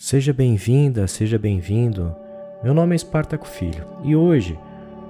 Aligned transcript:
Seja 0.00 0.32
bem-vinda, 0.32 1.08
seja 1.08 1.36
bem-vindo. 1.40 2.14
Meu 2.62 2.72
nome 2.72 2.94
é 2.94 2.96
Espartaco 2.96 3.48
Filho 3.48 3.84
e 4.04 4.14
hoje 4.14 4.56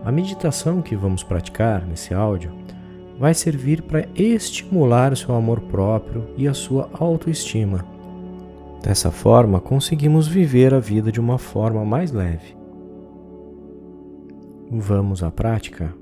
a 0.03 0.11
meditação 0.11 0.80
que 0.80 0.96
vamos 0.96 1.22
praticar 1.22 1.87
nesse 1.87 2.15
áudio 2.15 2.50
vai 3.19 3.35
servir 3.35 3.83
para 3.83 4.09
estimular 4.15 5.13
o 5.13 5.17
seu 5.17 5.35
amor 5.35 5.61
próprio 5.61 6.31
e 6.39 6.49
a 6.49 6.55
sua 6.55 6.89
autoestima. 6.95 7.85
Dessa 8.82 9.11
forma, 9.11 9.61
conseguimos 9.61 10.27
viver 10.27 10.72
a 10.72 10.80
vida 10.80 11.12
de 11.12 11.20
uma 11.20 11.36
forma 11.36 11.84
mais 11.84 12.11
leve. 12.11 12.57
Vamos 14.70 15.23
à 15.23 15.30
prática? 15.30 15.95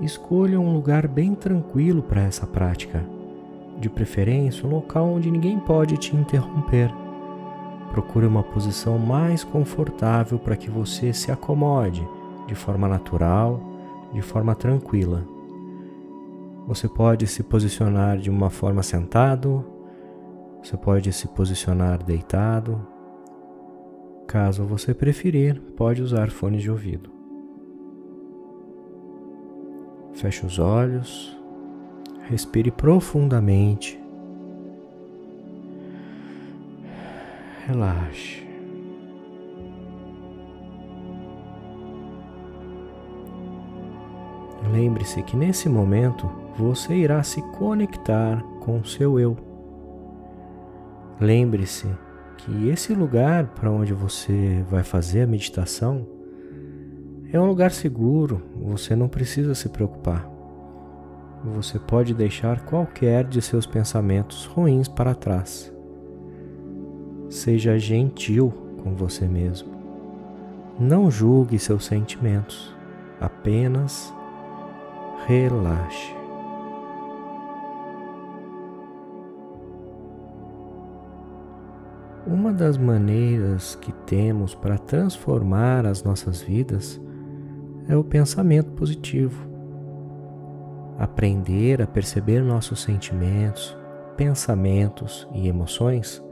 Escolha 0.00 0.58
um 0.58 0.72
lugar 0.72 1.06
bem 1.06 1.34
tranquilo 1.34 2.02
para 2.02 2.22
essa 2.22 2.46
prática, 2.46 3.04
de 3.78 3.88
preferência 3.88 4.66
um 4.66 4.70
local 4.70 5.08
onde 5.08 5.30
ninguém 5.30 5.58
pode 5.58 5.96
te 5.96 6.16
interromper. 6.16 6.90
Procure 7.90 8.26
uma 8.26 8.42
posição 8.42 8.98
mais 8.98 9.42
confortável 9.42 10.38
para 10.38 10.56
que 10.56 10.70
você 10.70 11.12
se 11.12 11.30
acomode 11.30 12.06
de 12.46 12.54
forma 12.54 12.88
natural, 12.88 13.60
de 14.12 14.22
forma 14.22 14.54
tranquila. 14.54 15.24
Você 16.66 16.88
pode 16.88 17.26
se 17.26 17.42
posicionar 17.42 18.18
de 18.18 18.30
uma 18.30 18.48
forma 18.48 18.82
sentado, 18.82 19.64
você 20.62 20.76
pode 20.76 21.12
se 21.12 21.26
posicionar 21.28 22.02
deitado. 22.02 22.86
Caso 24.26 24.64
você 24.64 24.94
preferir, 24.94 25.60
pode 25.76 26.02
usar 26.02 26.30
fones 26.30 26.62
de 26.62 26.70
ouvido. 26.70 27.19
Feche 30.20 30.44
os 30.44 30.58
olhos, 30.58 31.34
respire 32.28 32.70
profundamente, 32.70 33.98
relaxe. 37.66 38.46
Lembre-se 44.70 45.22
que 45.22 45.38
nesse 45.38 45.70
momento 45.70 46.30
você 46.54 46.96
irá 46.96 47.22
se 47.22 47.40
conectar 47.52 48.42
com 48.60 48.78
o 48.78 48.84
seu 48.84 49.18
eu. 49.18 49.38
Lembre-se 51.18 51.88
que 52.36 52.68
esse 52.68 52.92
lugar 52.92 53.46
para 53.46 53.70
onde 53.70 53.94
você 53.94 54.62
vai 54.68 54.84
fazer 54.84 55.22
a 55.22 55.26
meditação 55.26 56.19
é 57.32 57.40
um 57.40 57.46
lugar 57.46 57.70
seguro, 57.70 58.42
você 58.60 58.96
não 58.96 59.08
precisa 59.08 59.54
se 59.54 59.68
preocupar. 59.68 60.28
Você 61.44 61.78
pode 61.78 62.12
deixar 62.12 62.60
qualquer 62.64 63.24
de 63.24 63.40
seus 63.40 63.66
pensamentos 63.66 64.44
ruins 64.46 64.88
para 64.88 65.14
trás. 65.14 65.72
Seja 67.28 67.78
gentil 67.78 68.52
com 68.82 68.94
você 68.94 69.26
mesmo. 69.26 69.70
Não 70.78 71.10
julgue 71.10 71.58
seus 71.58 71.84
sentimentos, 71.84 72.74
apenas 73.20 74.12
relaxe. 75.26 76.14
Uma 82.26 82.52
das 82.52 82.76
maneiras 82.76 83.74
que 83.76 83.92
temos 83.92 84.54
para 84.54 84.76
transformar 84.76 85.86
as 85.86 86.02
nossas 86.02 86.42
vidas 86.42 87.00
é 87.90 87.96
o 87.96 88.04
pensamento 88.04 88.70
positivo. 88.70 89.50
Aprender 90.96 91.82
a 91.82 91.88
perceber 91.88 92.40
nossos 92.40 92.82
sentimentos, 92.82 93.76
pensamentos 94.16 95.26
e 95.34 95.48
emoções 95.48 96.22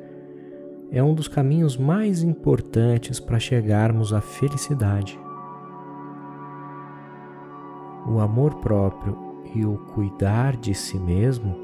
é 0.93 1.03
um 1.03 1.13
dos 1.15 1.27
caminhos 1.27 1.77
mais 1.77 2.23
importantes 2.23 3.19
para 3.19 3.41
chegarmos 3.41 4.13
à 4.13 4.21
felicidade. 4.21 5.19
O 8.07 8.21
amor 8.21 8.55
próprio 8.61 9.19
e 9.53 9.67
o 9.67 9.79
cuidar 9.93 10.57
de 10.57 10.73
si 10.75 10.97
mesmo 10.97 11.57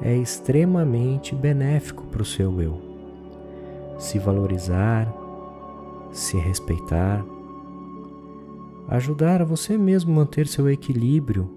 é 0.00 0.16
extremamente 0.16 1.34
benéfico 1.34 2.04
para 2.06 2.22
o 2.22 2.24
seu 2.24 2.62
eu. 2.62 2.80
Se 3.98 4.16
valorizar, 4.18 5.12
se 6.12 6.38
respeitar, 6.38 7.22
ajudar 8.90 9.40
a 9.40 9.44
você 9.44 9.78
mesmo 9.78 10.12
manter 10.12 10.48
seu 10.48 10.68
equilíbrio 10.68 11.48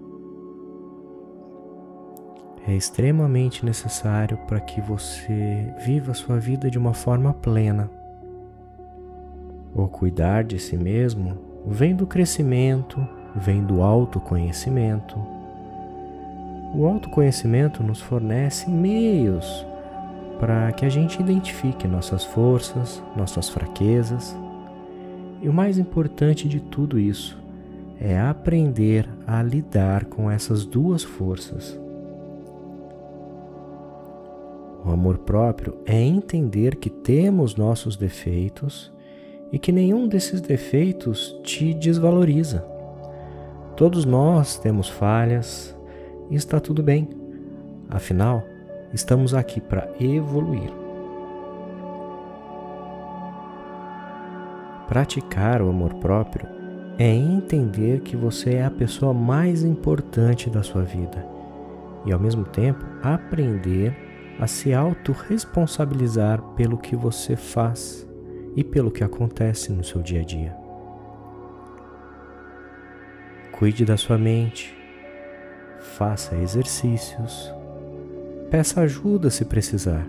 é 2.64 2.72
extremamente 2.72 3.66
necessário 3.66 4.38
para 4.46 4.60
que 4.60 4.80
você 4.80 5.74
viva 5.84 6.14
sua 6.14 6.38
vida 6.38 6.70
de 6.70 6.78
uma 6.78 6.94
forma 6.94 7.34
plena. 7.34 7.90
O 9.74 9.88
cuidar 9.88 10.44
de 10.44 10.60
si 10.60 10.76
mesmo 10.76 11.36
vem 11.66 11.94
do 11.94 12.06
crescimento, 12.06 13.04
vem 13.34 13.64
do 13.64 13.82
autoconhecimento. 13.82 15.18
O 16.72 16.86
autoconhecimento 16.86 17.82
nos 17.82 18.00
fornece 18.00 18.70
meios 18.70 19.66
para 20.38 20.70
que 20.72 20.86
a 20.86 20.88
gente 20.88 21.20
identifique 21.20 21.88
nossas 21.88 22.24
forças, 22.24 23.02
nossas 23.16 23.48
fraquezas 23.48 24.36
e 25.44 25.48
o 25.48 25.52
mais 25.52 25.76
importante 25.76 26.48
de 26.48 26.58
tudo 26.58 26.98
isso 26.98 27.36
é 28.00 28.18
aprender 28.18 29.06
a 29.26 29.42
lidar 29.42 30.06
com 30.06 30.30
essas 30.30 30.64
duas 30.64 31.04
forças. 31.04 31.78
O 34.82 34.90
amor 34.90 35.18
próprio 35.18 35.76
é 35.84 36.00
entender 36.00 36.76
que 36.76 36.88
temos 36.88 37.56
nossos 37.56 37.94
defeitos 37.94 38.90
e 39.52 39.58
que 39.58 39.70
nenhum 39.70 40.08
desses 40.08 40.40
defeitos 40.40 41.38
te 41.42 41.74
desvaloriza. 41.74 42.64
Todos 43.76 44.06
nós 44.06 44.58
temos 44.58 44.88
falhas 44.88 45.76
e 46.30 46.36
está 46.36 46.58
tudo 46.58 46.82
bem. 46.82 47.06
Afinal, 47.90 48.42
estamos 48.94 49.34
aqui 49.34 49.60
para 49.60 49.90
evoluir. 50.00 50.83
Praticar 54.94 55.60
o 55.60 55.68
amor 55.68 55.94
próprio 55.94 56.46
é 56.96 57.12
entender 57.12 58.02
que 58.02 58.16
você 58.16 58.54
é 58.54 58.64
a 58.64 58.70
pessoa 58.70 59.12
mais 59.12 59.64
importante 59.64 60.48
da 60.48 60.62
sua 60.62 60.82
vida 60.84 61.26
e, 62.06 62.12
ao 62.12 62.20
mesmo 62.20 62.44
tempo, 62.44 62.86
aprender 63.02 63.92
a 64.38 64.46
se 64.46 64.72
autorresponsabilizar 64.72 66.40
pelo 66.54 66.78
que 66.78 66.94
você 66.94 67.34
faz 67.34 68.06
e 68.54 68.62
pelo 68.62 68.88
que 68.88 69.02
acontece 69.02 69.72
no 69.72 69.82
seu 69.82 70.00
dia 70.00 70.20
a 70.20 70.24
dia. 70.24 70.56
Cuide 73.50 73.84
da 73.84 73.96
sua 73.96 74.16
mente, 74.16 74.72
faça 75.80 76.36
exercícios, 76.36 77.52
peça 78.48 78.80
ajuda 78.82 79.28
se 79.28 79.44
precisar 79.44 80.06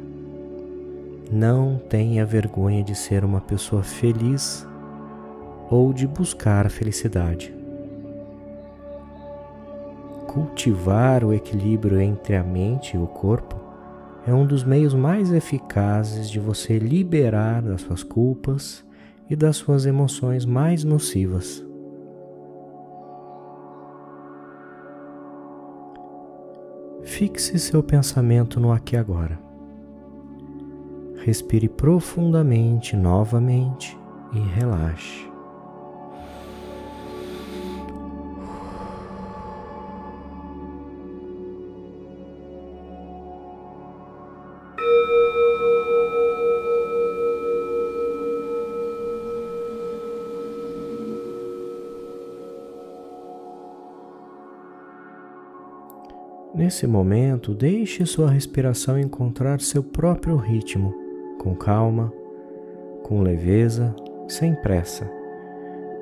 não 1.31 1.81
tenha 1.89 2.23
vergonha 2.23 2.83
de 2.83 2.93
ser 2.93 3.25
uma 3.25 3.41
pessoa 3.41 3.81
feliz 3.81 4.67
ou 5.69 5.93
de 5.93 6.07
buscar 6.07 6.65
a 6.65 6.69
felicidade. 6.69 7.53
Cultivar 10.27 11.23
o 11.23 11.33
equilíbrio 11.33 11.99
entre 11.99 12.35
a 12.35 12.43
mente 12.43 12.95
e 12.95 12.99
o 12.99 13.07
corpo 13.07 13.55
é 14.27 14.33
um 14.33 14.45
dos 14.45 14.63
meios 14.63 14.93
mais 14.93 15.31
eficazes 15.31 16.29
de 16.29 16.39
você 16.39 16.79
liberar 16.79 17.61
das 17.61 17.81
suas 17.81 18.03
culpas 18.03 18.83
e 19.29 19.35
das 19.35 19.57
suas 19.57 19.85
emoções 19.85 20.45
mais 20.45 20.83
nocivas. 20.83 21.63
Fixe 27.03 27.57
seu 27.59 27.83
pensamento 27.83 28.59
no 28.59 28.71
aqui 28.71 28.95
e 28.95 28.97
agora. 28.97 29.39
Respire 31.23 31.69
profundamente 31.69 32.95
novamente 32.95 33.97
e 34.33 34.39
relaxe. 34.39 35.34
Nesse 56.65 56.87
momento, 56.87 57.53
deixe 57.53 58.03
sua 58.07 58.27
respiração 58.27 58.97
encontrar 58.97 59.61
seu 59.61 59.83
próprio 59.83 60.35
ritmo 60.35 60.95
com 61.37 61.53
calma, 61.53 62.11
com 63.03 63.21
leveza, 63.21 63.95
sem 64.27 64.55
pressa. 64.55 65.07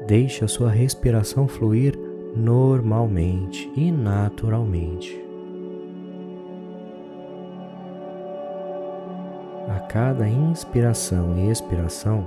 Deixe 0.08 0.46
a 0.46 0.48
sua 0.48 0.70
respiração 0.70 1.50
fluir 1.50 2.00
normalmente 2.34 3.70
e 3.76 3.92
naturalmente. 3.92 5.22
A 9.68 9.82
cada 9.82 10.26
inspiração 10.30 11.38
e 11.40 11.52
expiração, 11.52 12.26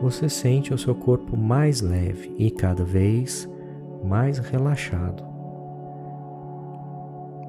você 0.00 0.28
sente 0.28 0.72
o 0.72 0.78
seu 0.78 0.94
corpo 0.94 1.36
mais 1.36 1.80
leve 1.80 2.32
e 2.38 2.48
cada 2.48 2.84
vez 2.84 3.50
mais 4.04 4.38
relaxado. 4.38 5.31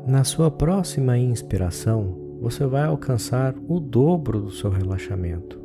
Na 0.06 0.26
sua 0.26 0.52
próxima 0.52 1.18
inspiração, 1.18 2.14
você 2.42 2.66
vai 2.66 2.84
alcançar 2.84 3.56
o 3.70 3.80
dobro 3.80 4.42
do 4.42 4.52
seu 4.52 4.70
relaxamento. 4.70 5.58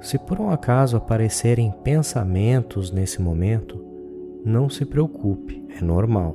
Se 0.00 0.18
por 0.18 0.40
um 0.40 0.50
acaso 0.50 0.96
aparecerem 0.96 1.72
pensamentos 1.84 2.90
nesse 2.90 3.22
momento, 3.22 3.80
não 4.44 4.68
se 4.68 4.84
preocupe, 4.84 5.64
é 5.78 5.80
normal. 5.80 6.34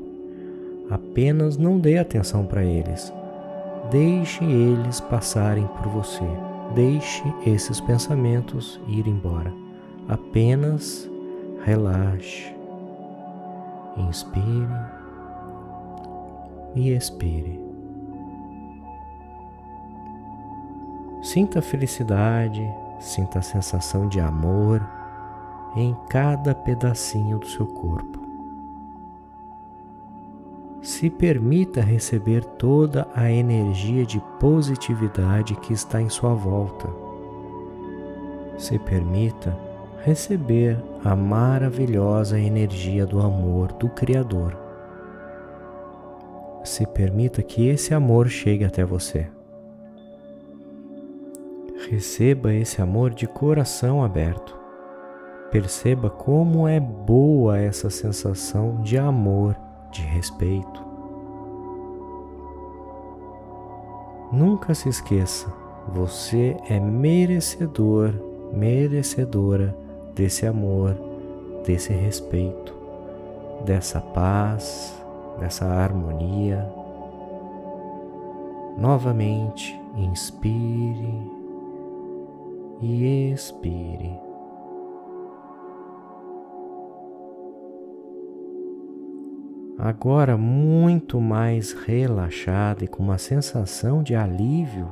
Apenas 0.90 1.57
não 1.57 1.78
dê 1.78 1.98
atenção 1.98 2.45
para 2.45 2.63
eles. 2.63 3.12
Deixe 3.92 4.45
eles 4.45 5.01
passarem 5.01 5.68
por 5.68 5.90
você. 5.90 6.24
Deixe 6.74 7.22
esses 7.45 7.81
pensamentos 7.81 8.80
ir 8.88 9.07
embora. 9.07 9.51
Apenas 10.07 11.10
relaxe. 11.66 12.56
Inspire 13.98 15.02
e 16.75 16.91
expire. 16.91 17.59
Sinta 21.21 21.59
a 21.59 21.61
felicidade, 21.61 22.61
sinta 22.99 23.39
a 23.39 23.41
sensação 23.41 24.07
de 24.07 24.19
amor 24.19 24.85
em 25.75 25.95
cada 26.09 26.53
pedacinho 26.53 27.39
do 27.39 27.47
seu 27.47 27.65
corpo. 27.65 28.21
Se 30.81 31.09
permita 31.09 31.81
receber 31.81 32.43
toda 32.43 33.07
a 33.15 33.31
energia 33.31 34.05
de 34.05 34.19
positividade 34.39 35.55
que 35.55 35.71
está 35.71 36.01
em 36.01 36.09
sua 36.09 36.33
volta. 36.33 36.89
Se 38.57 38.77
permita 38.77 39.57
receber 40.03 40.77
a 41.03 41.15
maravilhosa 41.15 42.37
energia 42.37 43.05
do 43.05 43.21
amor 43.21 43.71
do 43.73 43.87
Criador. 43.89 44.62
Se 46.63 46.88
permita 46.88 47.44
que 47.44 47.68
esse 47.68 47.94
amor 47.94 48.30
chegue 48.30 48.63
até 48.63 48.86
você. 48.86 49.27
Receba 51.89 52.54
esse 52.54 52.81
amor 52.81 53.13
de 53.13 53.27
coração 53.27 54.04
aberto. 54.04 54.57
Perceba 55.51 56.10
como 56.10 56.68
é 56.68 56.80
boa 56.80 57.60
essa 57.60 57.89
sensação 57.89 58.81
de 58.81 58.98
amor, 58.98 59.56
de 59.92 60.01
respeito. 60.01 60.83
Nunca 64.31 64.74
se 64.74 64.89
esqueça, 64.89 65.54
você 65.88 66.57
é 66.68 66.80
merecedor, 66.80 68.13
merecedora 68.51 69.77
desse 70.16 70.48
amor, 70.48 70.95
desse 71.63 71.94
respeito, 71.94 72.74
dessa 73.63 74.01
paz, 74.01 75.02
dessa 75.39 75.65
harmonia. 75.65 76.68
Novamente, 78.77 79.80
inspire 79.95 81.31
e 82.81 83.31
expire. 83.31 84.19
Agora, 89.77 90.38
muito 90.38 91.19
mais 91.19 91.74
relaxado 91.74 92.83
e 92.83 92.88
com 92.88 93.03
uma 93.03 93.18
sensação 93.18 94.01
de 94.01 94.15
alívio, 94.15 94.88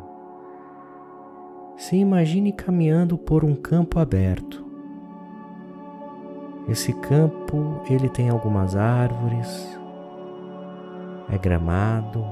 se 1.77 1.95
imagine 1.95 2.51
caminhando 2.51 3.17
por 3.17 3.43
um 3.45 3.55
campo 3.55 3.99
aberto. 3.99 4.65
Esse 6.67 6.93
campo, 6.93 7.81
ele 7.89 8.09
tem 8.09 8.29
algumas 8.29 8.75
árvores, 8.75 9.79
é 11.31 11.37
gramado, 11.37 12.25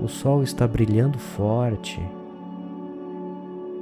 o 0.00 0.06
sol 0.06 0.42
está 0.42 0.68
brilhando 0.68 1.18
forte, 1.18 2.00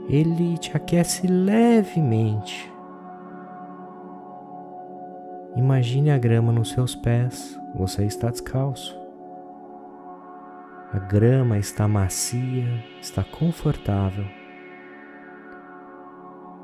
ele 0.08 0.56
te 0.56 0.76
aquece 0.76 1.26
levemente 1.26 2.78
Imagine 5.58 6.12
a 6.12 6.19
grama 6.19 6.52
nos 6.52 6.70
seus 6.70 6.94
pés, 6.94 7.58
você 7.75 8.05
está 8.05 8.31
descalço. 8.31 8.96
A 10.93 11.00
grama 11.00 11.58
está 11.58 11.88
macia, 11.88 12.84
está 13.00 13.25
confortável. 13.25 14.25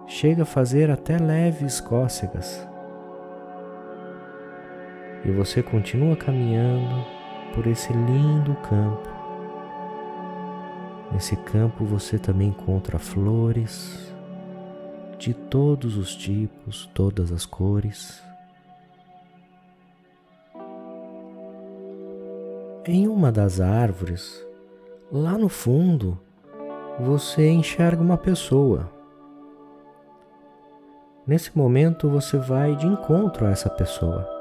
Chega 0.07 0.45
a 0.45 0.47
fazer 0.47 0.93
até 0.93 1.19
leves 1.19 1.81
cócegas. 1.81 2.69
E 5.25 5.31
você 5.31 5.63
continua 5.63 6.17
caminhando 6.17 7.05
por 7.55 7.67
esse 7.67 7.93
lindo 7.93 8.55
campo. 8.57 9.09
Nesse 11.13 11.37
campo 11.37 11.85
você 11.85 12.19
também 12.19 12.49
encontra 12.49 12.99
flores 12.99 14.13
de 15.19 15.33
todos 15.33 15.97
os 15.97 16.15
tipos, 16.15 16.91
todas 16.93 17.33
as 17.33 17.47
cores. 17.47 18.23
Em 22.85 23.09
uma 23.09 23.33
das 23.33 23.61
árvores, 23.61 24.45
lá 25.11 25.39
no 25.39 25.49
fundo, 25.49 26.21
você 27.01 27.49
enxerga 27.49 28.03
uma 28.03 28.19
pessoa. 28.19 28.93
Nesse 31.27 31.57
momento 31.57 32.11
você 32.11 32.37
vai 32.37 32.77
de 32.77 32.87
encontro 32.87 33.47
a 33.47 33.51
essa 33.51 33.71
pessoa. 33.71 34.34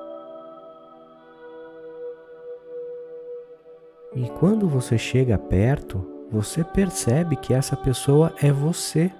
E 4.15 4.29
quando 4.29 4.69
você 4.69 4.95
chega 4.95 5.39
perto, 5.39 6.07
você 6.29 6.63
percebe 6.63 7.35
que 7.35 7.51
essa 7.51 7.75
pessoa 7.75 8.31
é 8.39 8.51
você. 8.51 9.11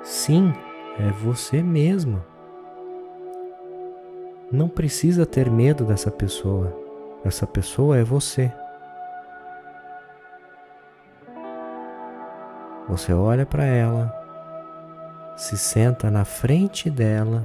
Sim, 0.00 0.54
é 0.96 1.10
você 1.10 1.60
mesma. 1.60 2.24
Não 4.52 4.68
precisa 4.68 5.26
ter 5.26 5.50
medo 5.50 5.84
dessa 5.84 6.08
pessoa. 6.08 6.72
Essa 7.24 7.48
pessoa 7.48 7.98
é 7.98 8.04
você. 8.04 8.52
Você 12.88 13.12
olha 13.12 13.44
para 13.44 13.64
ela, 13.64 14.14
se 15.36 15.58
senta 15.58 16.08
na 16.12 16.24
frente 16.24 16.88
dela, 16.88 17.42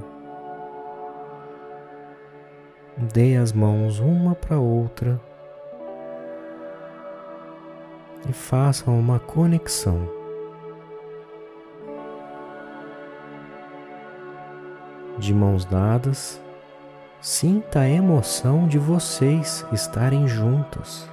dê 3.12 3.34
as 3.36 3.52
mãos 3.52 3.98
uma 3.98 4.36
para 4.36 4.60
outra 4.60 5.20
e 8.28 8.32
façam 8.32 8.98
uma 8.98 9.18
conexão. 9.18 10.08
De 15.18 15.32
mãos 15.34 15.64
dadas, 15.64 16.40
Sinta 17.22 17.78
a 17.78 17.88
emoção 17.88 18.66
de 18.66 18.80
vocês 18.80 19.64
estarem 19.72 20.26
juntos. 20.26 21.08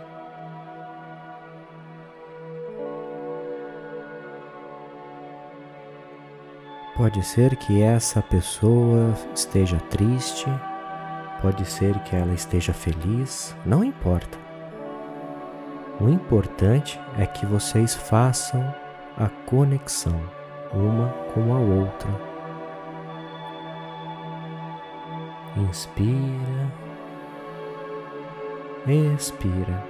Pode 6.98 7.24
ser 7.24 7.56
que 7.58 7.84
essa 7.84 8.24
pessoa 8.24 9.14
esteja 9.36 9.78
triste, 9.92 10.48
pode 11.44 11.64
ser 11.64 12.00
que 12.00 12.16
ela 12.16 12.34
esteja 12.34 12.74
feliz, 12.74 13.56
não 13.64 13.84
importa. 13.84 14.49
O 16.00 16.08
importante 16.08 17.00
é 17.18 17.26
que 17.26 17.46
vocês 17.46 17.94
façam 17.94 18.74
a 19.18 19.28
conexão 19.46 20.22
uma 20.74 21.10
com 21.34 21.54
a 21.54 21.60
outra 21.60 22.30
Inspira, 25.58 26.72
expira. 28.88 29.84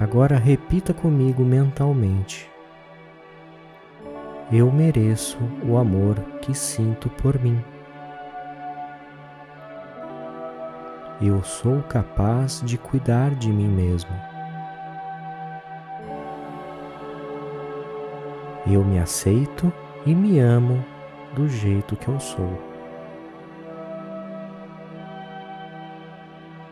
Agora 0.00 0.36
repita 0.36 0.92
comigo 0.92 1.44
mentalmente. 1.44 2.50
Eu 4.50 4.72
mereço 4.72 5.38
o 5.64 5.76
amor 5.76 6.18
que 6.42 6.54
sinto 6.54 7.08
por 7.10 7.38
mim. 7.38 7.62
Eu 11.22 11.42
sou 11.44 11.82
capaz 11.82 12.62
de 12.64 12.78
cuidar 12.78 13.34
de 13.34 13.50
mim 13.50 13.68
mesmo. 13.68 14.10
Eu 18.66 18.82
me 18.82 18.98
aceito 18.98 19.70
e 20.06 20.14
me 20.14 20.38
amo 20.38 20.82
do 21.34 21.46
jeito 21.46 21.94
que 21.94 22.08
eu 22.08 22.18
sou. 22.18 22.58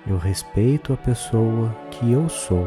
Eu 0.06 0.16
respeito 0.16 0.94
a 0.94 0.96
pessoa 0.96 1.68
que 1.90 2.10
eu 2.10 2.26
sou. 2.30 2.66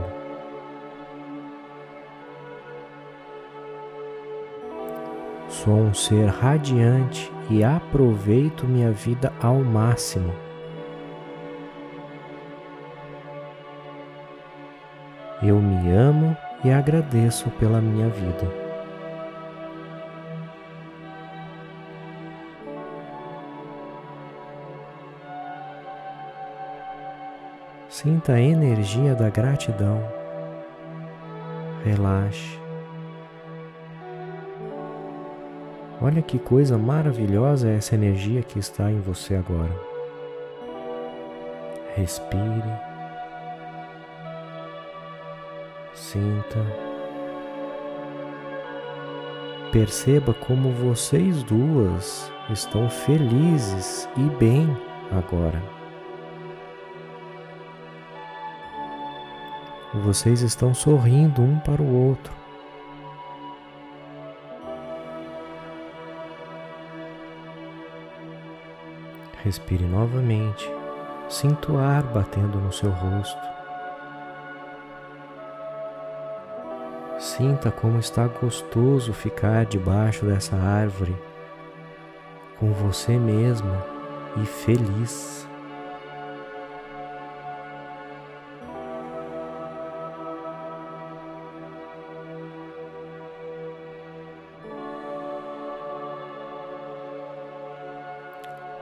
Sou 5.49 5.73
um 5.73 5.93
ser 5.95 6.27
radiante 6.27 7.31
e 7.49 7.63
aproveito 7.63 8.67
minha 8.67 8.91
vida 8.91 9.33
ao 9.41 9.63
máximo. 9.63 10.50
Eu 15.43 15.59
me 15.59 15.91
amo 15.91 16.37
e 16.63 16.71
agradeço 16.71 17.49
pela 17.51 17.81
minha 17.81 18.07
vida. 18.09 18.47
Sinta 27.89 28.33
a 28.33 28.41
energia 28.41 29.15
da 29.15 29.29
gratidão. 29.29 30.01
Relaxe. 31.83 32.59
Olha 35.99 36.21
que 36.21 36.37
coisa 36.37 36.77
maravilhosa 36.77 37.67
é 37.67 37.77
essa 37.77 37.95
energia 37.95 38.43
que 38.43 38.59
está 38.59 38.91
em 38.91 38.99
você 38.99 39.35
agora. 39.35 39.75
Respire. 41.95 42.90
Sinta. 46.11 46.59
Perceba 49.71 50.33
como 50.33 50.69
vocês 50.69 51.41
duas 51.41 52.29
estão 52.49 52.89
felizes 52.89 54.09
e 54.17 54.23
bem 54.37 54.67
agora. 55.09 55.63
Vocês 60.03 60.41
estão 60.41 60.73
sorrindo 60.73 61.41
um 61.41 61.57
para 61.59 61.81
o 61.81 62.09
outro. 62.09 62.33
Respire 69.45 69.85
novamente. 69.85 70.69
Sinta 71.29 71.71
o 71.71 71.77
ar 71.77 72.03
batendo 72.03 72.59
no 72.59 72.73
seu 72.73 72.89
rosto. 72.89 73.60
Sinta 77.41 77.71
como 77.71 77.97
está 77.97 78.27
gostoso 78.27 79.13
ficar 79.13 79.65
debaixo 79.65 80.27
dessa 80.27 80.55
árvore 80.55 81.15
com 82.59 82.71
você 82.71 83.17
mesma 83.17 83.83
e 84.37 84.45
feliz. 84.45 85.47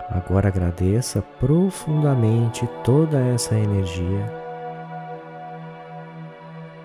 Agora 0.10 0.50
agradeça 0.50 1.24
profundamente 1.40 2.68
toda 2.84 3.22
essa 3.22 3.56
energia 3.56 4.39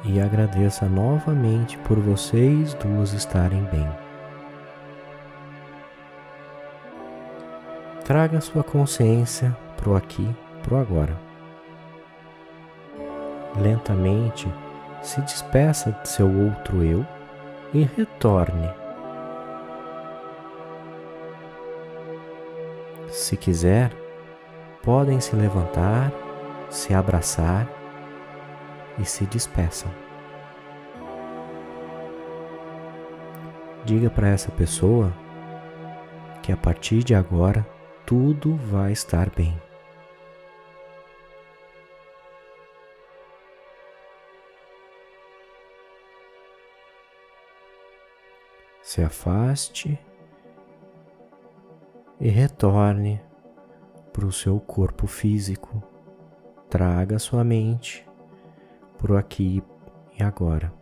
e 0.05 0.21
agradeça 0.21 0.87
novamente 0.87 1.79
por 1.79 1.99
vocês 1.99 2.75
duas 2.75 3.13
estarem 3.13 3.63
bem. 3.65 3.89
Traga 8.05 8.41
sua 8.41 8.63
consciência 8.63 9.57
pro 9.77 9.97
aqui, 9.97 10.29
pro 10.63 10.77
agora. 10.77 11.17
Lentamente 13.57 14.53
se 15.03 15.21
despeça 15.23 15.93
de 16.03 16.09
seu 16.09 16.29
outro 16.29 16.83
eu 16.83 17.07
e 17.73 17.83
retorne 17.97 18.85
Se 23.15 23.37
quiser, 23.37 23.93
podem 24.83 25.21
se 25.21 25.37
levantar, 25.37 26.13
se 26.69 26.93
abraçar 26.93 27.67
e 28.99 29.05
se 29.05 29.27
despeçam. 29.27 29.91
Diga 33.85 34.09
para 34.09 34.29
essa 34.29 34.51
pessoa 34.51 35.13
que 36.43 36.53
a 36.53 36.57
partir 36.57 37.03
de 37.03 37.15
agora 37.15 37.67
tudo 38.07 38.57
vai 38.57 38.93
estar 38.93 39.31
bem. 39.31 39.61
Se 48.83 49.03
afaste 49.03 49.99
e 52.21 52.29
retorne 52.29 53.21
para 54.13 54.27
o 54.27 54.33
seu 54.33 54.61
corpo 54.61 55.07
físico. 55.07 55.83
Traga 56.71 57.19
sua 57.19 57.43
mente 57.43 58.04
o 59.03 59.17
aqui 59.17 59.63
e 60.19 60.23
agora. 60.23 60.73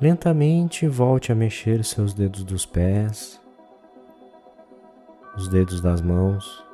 Lentamente 0.00 0.86
volte 0.86 1.32
a 1.32 1.34
mexer 1.34 1.84
seus 1.84 2.14
dedos 2.14 2.44
dos 2.44 2.64
pés, 2.64 3.40
os 5.36 5.48
dedos 5.48 5.80
das 5.80 6.00
mãos. 6.00 6.64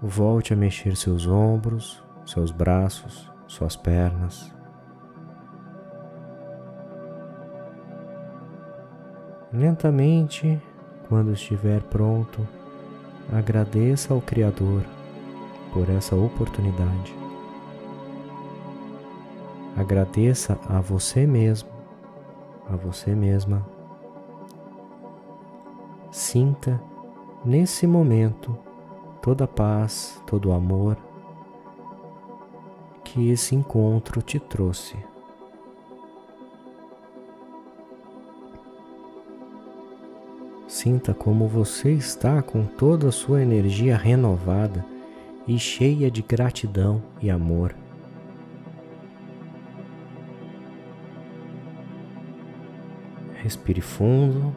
Volte 0.00 0.54
a 0.54 0.56
mexer 0.56 0.96
seus 0.96 1.26
ombros, 1.26 2.02
seus 2.24 2.50
braços, 2.50 3.30
suas 3.46 3.76
pernas. 3.76 4.50
Lentamente, 9.52 10.62
quando 11.08 11.32
estiver 11.32 11.82
pronto, 11.82 12.46
agradeça 13.32 14.14
ao 14.14 14.20
Criador 14.20 14.82
por 15.72 15.88
essa 15.90 16.16
oportunidade. 16.16 17.14
Agradeça 19.76 20.58
a 20.68 20.80
você 20.80 21.26
mesmo, 21.26 21.68
a 22.68 22.74
você 22.74 23.14
mesma. 23.14 23.66
Sinta 26.10 26.80
nesse 27.44 27.86
momento 27.86 28.56
toda 29.22 29.44
a 29.44 29.48
paz, 29.48 30.20
todo 30.26 30.48
o 30.48 30.52
amor 30.52 30.96
que 33.04 33.30
esse 33.30 33.54
encontro 33.54 34.20
te 34.20 34.38
trouxe. 34.38 34.96
Sinta 40.80 41.12
como 41.12 41.48
você 41.48 41.90
está 41.90 42.40
com 42.40 42.64
toda 42.64 43.08
a 43.08 43.12
sua 43.12 43.42
energia 43.42 43.96
renovada 43.96 44.86
e 45.44 45.58
cheia 45.58 46.08
de 46.08 46.22
gratidão 46.22 47.02
e 47.20 47.28
amor. 47.28 47.74
Respire 53.42 53.80
fundo. 53.80 54.54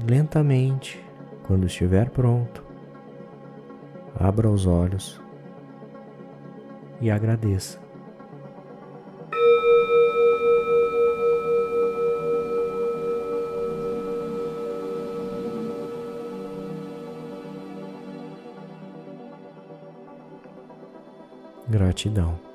E 0.00 0.08
lentamente, 0.08 1.04
quando 1.42 1.66
estiver 1.66 2.10
pronto, 2.10 2.62
abra 4.14 4.48
os 4.48 4.66
olhos 4.66 5.20
e 7.00 7.10
agradeça. 7.10 7.83
Gratidão. 22.04 22.53